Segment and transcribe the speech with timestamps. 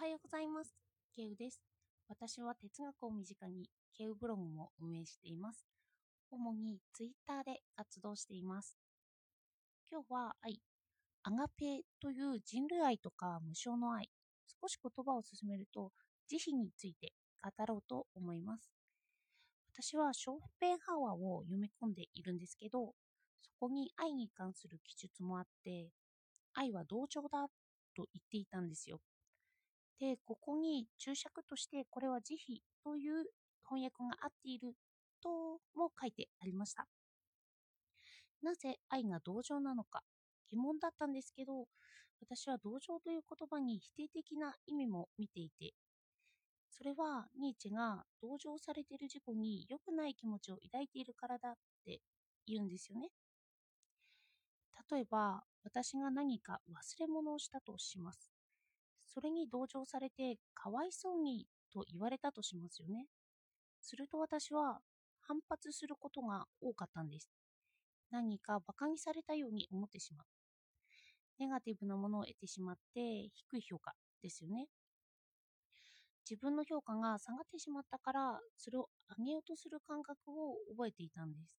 [0.00, 0.76] はようございます。
[1.16, 1.60] ケウです。
[2.08, 5.66] 私は哲学を身近にケウブログも運営しています。
[6.30, 8.78] 主にツイッターで活動しています。
[9.90, 10.60] 今日は愛、
[11.24, 14.08] アガペという人類愛とか無償の愛、
[14.62, 15.90] 少し言葉を進めると
[16.28, 18.70] 慈悲について語ろうと思います。
[19.74, 22.94] 私はショーペンハワーを読み込んでいるんですけど、
[23.42, 25.88] そこに愛に関する記述もあって、
[26.54, 27.48] 愛は同情だ
[27.96, 29.00] と言っていたんですよ。
[30.00, 33.26] で、ここに注釈としてこれは慈悲という
[33.68, 34.74] 翻訳が合っている
[35.22, 36.88] とも書いてありました。
[38.42, 40.02] なぜ愛が同情なのか
[40.48, 41.68] 疑問だったんですけど、
[42.20, 45.74] 私は同情という言葉に否定的な意味も見ていて、
[46.70, 52.00] それはニーチェが同情されている事故に良くない気持ちを抱いているからだって
[52.46, 53.10] 言うんですよね。
[54.90, 58.37] 例えば、私が何か忘れ物をしたとします。
[59.08, 63.06] それに同情されて、かわいそうにと言われたとしますよね。
[63.80, 64.80] すると私は
[65.20, 67.30] 反発することが多かったんです。
[68.10, 70.26] 何か馬鹿にされたように思ってしまう。
[71.38, 74.66] ネガティブなものを得てしまって低い評価ですよね。
[76.28, 81.54] 自分の評価が下がってしまったから、それを上げようとする感覚を覚えていたんです。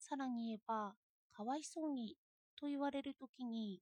[0.00, 0.94] さらに言えば、
[1.30, 2.16] かわいそうに
[2.56, 3.80] と言われるときに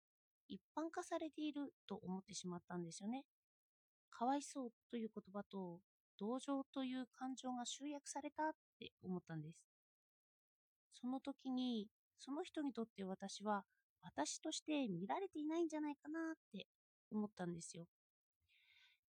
[0.49, 3.25] 一般化されていると思ってしまったんですよね。
[4.11, 5.81] かわいそうという言葉と
[6.19, 9.59] 同情という感情が集約されたって思ったんです。
[11.01, 11.87] その時に、
[12.19, 13.63] その人にとって私は
[14.03, 16.67] 私として見られていないんじゃないかなって
[17.13, 17.87] 思ったんですよ。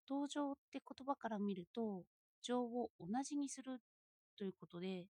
[0.07, 2.03] 同情って言葉から見ると、
[2.41, 3.79] 情を同じにする
[4.37, 5.05] ということで、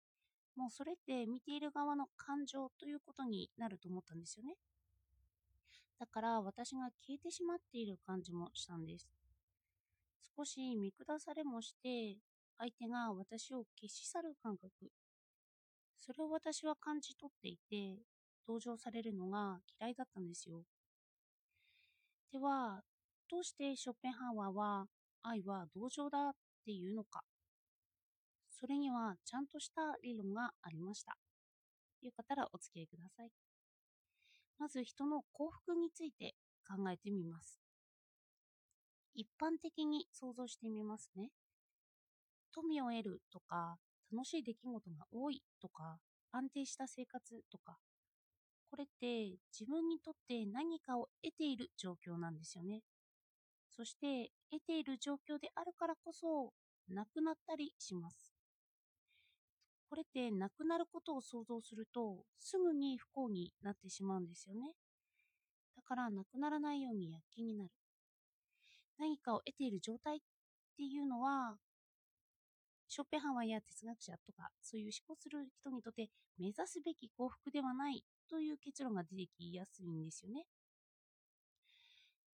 [0.57, 4.55] もうそれって見ている側の感情ということになると思ったんですよね。
[5.99, 9.09] だから私が消えてしまっている感じもしたんです。
[10.37, 12.17] 少し見下されもして、
[12.59, 14.71] 相手が私を消し去る感覚。
[15.99, 18.03] それを私は感じ取っていて、
[18.47, 20.63] 同情されるのが嫌いだったんですよ。
[22.33, 22.83] では、
[23.31, 24.87] どうしてショッペンハワーは
[25.23, 26.33] 愛は同情だっ
[26.65, 27.23] ていうのか。
[28.51, 31.17] それにはちゃんとした理論がありました。
[32.03, 33.44] よかったらお付き合いください。
[34.59, 36.35] まず人の幸福について
[36.67, 37.61] 考えてみます。
[39.15, 41.31] 一般的に想像してみますね。
[42.53, 43.79] 富を得るとか、
[44.13, 45.99] 楽しい出来事が多いとか、
[46.33, 47.79] 安定した生活とか、
[48.71, 52.83] これって自分にとって何かを得ている状況なんですよね。
[53.71, 56.53] そして得ている状況であるからこそ、
[56.89, 58.34] なくなったりします。
[59.95, 64.73] これってなくなることを想像すると、すぐに不幸になってしまうんですよね。
[65.77, 67.71] だからなくならないように躍起になる。
[68.99, 70.21] 何かを得ている状態っ
[70.77, 71.55] ていうのは、
[72.89, 80.45] ショッペンハワーや哲学者とか、そういう思考する人にとって目指すべき幸福ではないという結論が出てきやすいんですよね。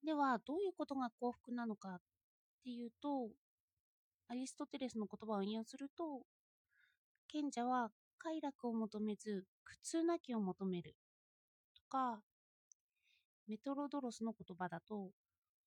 [0.03, 2.01] では、どういうことが幸福なのかっ
[2.65, 3.29] ていうと、
[4.27, 6.23] アリストテレスの言葉を引用すると、
[7.35, 10.95] 賢者は快楽を求めず苦痛なきを求める
[11.75, 12.21] とか、
[13.49, 15.09] メトロドロスの言葉だと、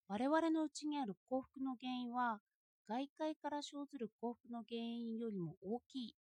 [0.09, 2.39] 我々のうちにある幸福の原因は
[2.89, 6.15] 外界から生ずる幸福の原因よりも大きい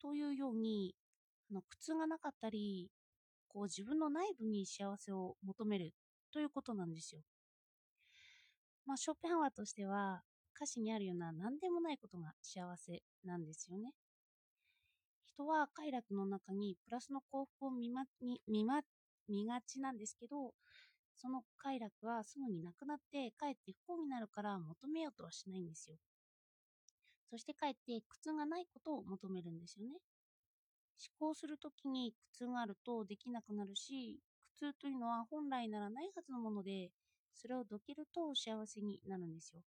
[0.00, 0.94] というように、
[1.50, 2.88] あの苦痛がなかったり、
[3.48, 5.90] こう自分の内部に幸せを求める
[6.32, 7.22] ということなんですよ。
[8.86, 10.22] まあ、ショッペンハワーとしては、
[10.54, 13.90] 歌詞にあるような何でもないことが幸せなんですよね。
[15.34, 18.04] 人は快楽の中にプラスの幸福を見ま
[18.46, 18.82] 見ま
[19.28, 20.54] 見がちなんですけど、
[21.16, 25.96] その快楽はすぐになくなって、かえって不幸になるから求めようとはしないんですよ。
[27.30, 29.94] そしてかえって苦痛がないことを求めるんですよね。
[31.20, 34.20] 思考するときに苦痛があるとできなくなるし、
[34.56, 36.90] 苦痛というのは本来ならないはずのもので、
[37.34, 39.62] それをどけると幸せになるんですよ。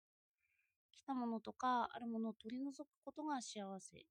[0.94, 4.06] 来たものとかあるものを取り除くことが幸せ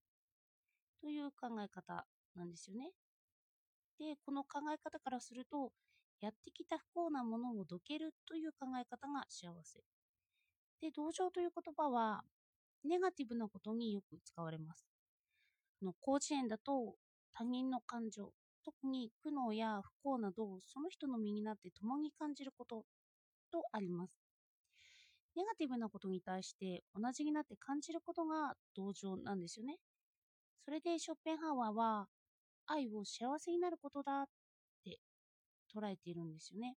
[1.00, 2.90] という考え方なんですよね。
[3.98, 5.72] で、この考え方からすると、
[6.20, 9.80] やってきた不幸なものをどけるという考え方が幸せ。
[10.80, 12.22] で、同情という言葉は、
[12.84, 14.86] ネガティブなことによく使われます。
[15.82, 16.94] の甲子園だと、
[17.34, 18.32] 他人の感情、
[18.64, 22.84] 特に苦悩や不幸などをその人の身になって共に感じること
[23.52, 24.12] とあります。
[25.36, 29.76] ネガティブなことに対して同じになって感じることが同情なんですよね。
[30.66, 32.08] それでショッペンハワーは
[32.66, 34.24] 愛を幸せになることだっ
[34.84, 34.98] て
[35.72, 36.74] 捉えているんですよね。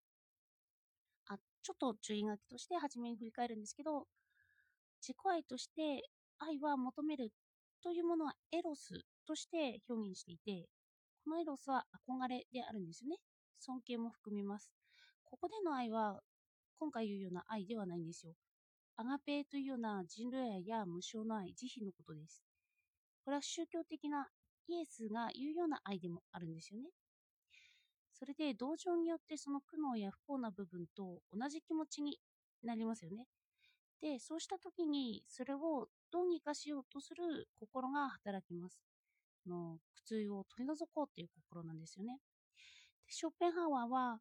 [1.27, 4.07] あ、ちょっと注意書きとして初めに振り返るんですけど、
[5.01, 6.03] 自己愛として
[6.39, 7.33] 愛は求める
[7.83, 10.69] というものはエロスとして表現していて、
[11.25, 13.17] このエロスは憧れであるんですよね。
[13.59, 14.71] 尊敬も含みます。
[15.25, 16.21] ここでの愛は
[16.79, 18.35] 今回言うような愛ではないんですよ。
[18.99, 22.48] アガペーというような人類愛や無償の愛、慈悲のことです。
[23.29, 24.27] これは宗教的な
[24.69, 26.89] イエスが言うような愛でもあるんですよね。
[28.15, 32.19] それで同情によってその苦悩や不幸な部分と同じ気持ちに
[32.65, 33.27] なりますよね。
[34.01, 38.81] で、そうした時にそれをどうにかしようとする心が働きます。
[39.47, 42.21] の苦痛を取り除こうという心なんですよね。
[43.05, 44.21] でショッペンハワーは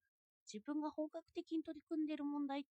[0.51, 2.65] 自分が本格的に取り組んでいる問題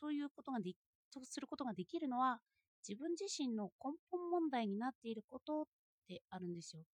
[0.00, 0.72] ということがで
[1.12, 2.40] とすることができるのは
[2.86, 5.66] 自分自身の根本問題になっていること
[6.08, 6.84] であるんですよ。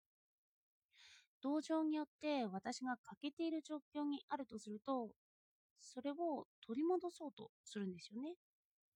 [1.43, 5.11] 同情によって私が欠けている状況にあるとすると、
[5.81, 8.35] それを取り戻そうとするんですよね。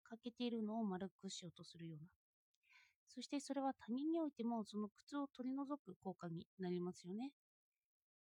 [0.04, 2.06] 欠けているのを丸くしようとするような。
[3.08, 7.32] そしてそれは他人においてもその苦痛を取り除く効果になりますよね。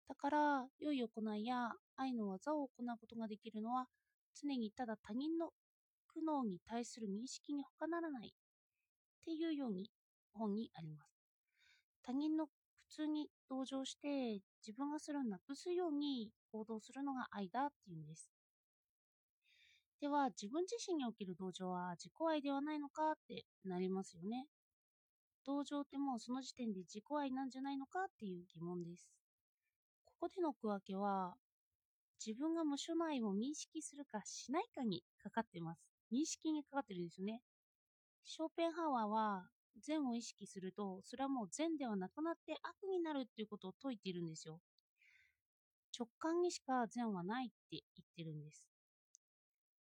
[0.08, 3.86] だから、良い行いや愛の技を行うことができるのは、
[4.34, 5.50] 常にただ他人の
[6.08, 8.32] 苦悩に対する認識に他ならない
[9.24, 9.90] っていうように
[10.34, 11.18] 本にあります。
[12.02, 12.52] 他人の苦
[12.90, 18.30] 痛に同情して自分がそれをなくすように行動するのが愛だっていうんです。
[20.02, 24.46] では、自分自身における同情は自己愛ではないのかってなりますよね。
[25.46, 29.08] 同情ってもうその時点で自己愛なんじゃないのかっていう疑問です。
[30.04, 31.34] ここでの区分けは、
[32.24, 35.80] 自分が無所の愛を認識するかしないかにかかってます。
[36.12, 37.40] 認識にかかってるんですよね。
[38.24, 39.48] ショーペンハワーは
[39.82, 44.60] 善を意識すると、それはもう善ではなくなって悪になるっていうことを説いているんですよ。
[45.96, 48.68] 直感にしか善はないって言ってるんです。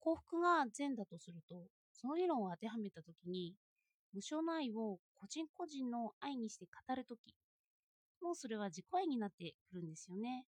[0.00, 3.54] 幸福が善だとすると、その理論を当てはめたときに、
[4.12, 7.34] 無償の愛を個人個人の愛にして語るとき、
[8.22, 10.46] もうそれは自己愛になってくるんですよね。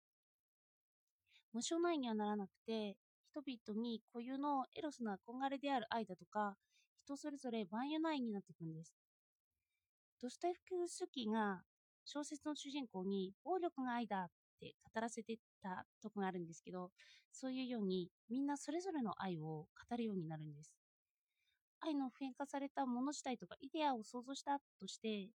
[1.52, 2.96] 無償の愛にはならなくて、
[3.30, 6.56] 人々に固有のエロスな憧れである愛だとか、
[7.04, 8.94] 人それぞれ万有の愛になっていくんです。
[10.20, 11.62] ドストエフスキーが
[12.04, 14.26] 小説の主人公に暴力が愛だっ
[14.60, 16.90] て語らせてたとこがあるんですけど、
[17.32, 20.72] そういうようにみんなそれぞれの愛を語るようになるんです。
[21.80, 25.30] 愛の普遍化されたもの自体とかイデアを想像したとして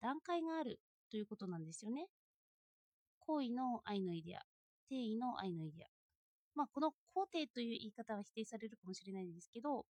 [0.00, 0.80] 段階がある
[1.10, 2.06] ということなんですよね。
[3.20, 4.40] 行為の愛のイデア、
[4.88, 5.88] 定義の愛のイデア。
[6.54, 9.84] まあ、この肯定という言い方は否定されるかもしれないんですけど、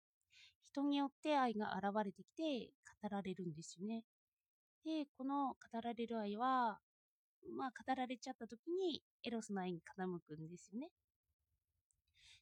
[0.71, 2.71] 人によって愛が現れてきて
[3.01, 4.03] 語られるんですよね。
[4.83, 6.79] で、この語られる愛は、
[7.57, 10.89] まあ、語られちゃった時にエロスの愛に傾くんですよね。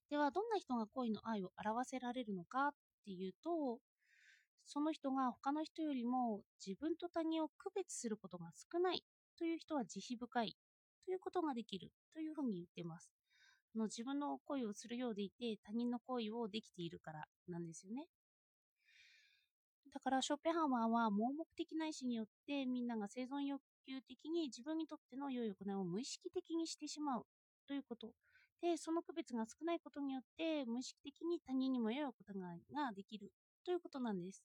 [0.09, 2.71] では、どんな人が恋の愛を表せられるのかっ
[3.05, 3.79] ていうと、
[4.65, 9.03] その人が他の人よりも自分と他人を区別することが少ない
[9.37, 10.55] という人は慈悲深い
[11.05, 13.20] ということができるというふうに言ってます。
[13.75, 18.07] の自分の恋をするようでいて他人の恋をできているからなんですよね。
[19.93, 27.25] だからショッペンハワーは盲目的な意志によってみんなが生存欲求的に自分にとっての良い行いを無意識的にしてしまう
[27.67, 28.13] ということ。
[28.61, 33.31] で、その区別が少ないことによって無意識的に他人にも良い行いができる
[33.65, 34.43] ということなんです。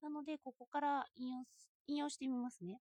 [0.00, 1.44] なので、ここから引用
[1.86, 2.80] 引用してみますね。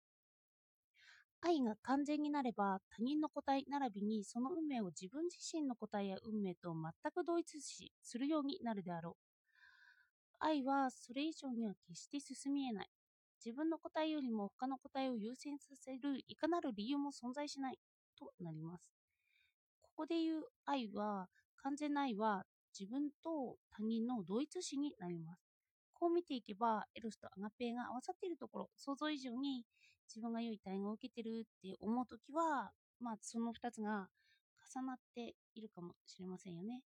[1.42, 9.32] 愛が完全になれば他人の個体並びにその運命を自分自身の個体や運命と全く同一視するようになるであろう。
[10.38, 12.90] 愛はそれ以上には決して進み得ない。
[13.44, 17.78] 自分の個体よりも他の個体を優先させるいかなる理由も存在しない
[18.16, 18.94] となります。
[19.82, 22.44] ここで言う愛は、完全な愛は
[22.78, 25.51] 自分と他人の同一視になります。
[26.02, 29.64] こう見ていけば、エロスとアガペーが合わさっているところ、想像以上に
[30.08, 34.08] 自分が良い対応を受けてるって思うときは、まあ、その2つが
[34.74, 36.82] 重なっているかもしれませんよね。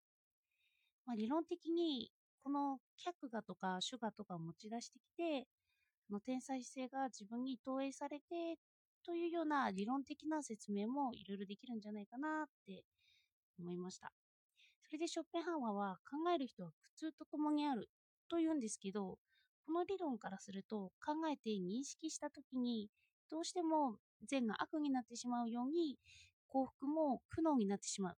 [1.06, 2.10] まあ、理論的に、
[2.44, 5.46] この客画とか主画とかを持ち出してきて、
[6.10, 8.58] の天才性が自分に投影されて
[9.02, 12.84] というような理論的な説明もいろいろできるんじゃないかなって
[13.58, 14.12] 思いました。
[14.84, 17.88] それでショッペンハワーは考える人は苦痛と共にある
[18.28, 19.18] と言うんですけど、
[19.66, 22.88] この理論からすると考えて認識したときに
[23.30, 25.98] どうしても善が悪になってしまうように
[26.48, 28.16] 幸福も苦悩になってしまう。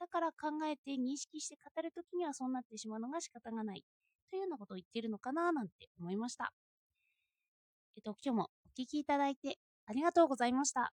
[0.00, 3.84] だから考えて認識して語るときにはそうなってしまうのが仕方がない
[4.30, 6.52] というようなことを言っているのかななんて思いました。
[7.96, 10.92] えっと、今日もお聴きいただいてありがとうございました。